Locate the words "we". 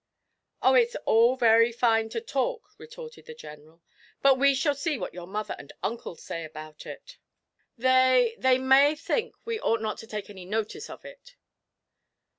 4.39-4.55, 9.45-9.59